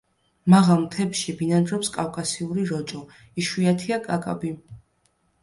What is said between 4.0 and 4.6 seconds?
კაკაბი.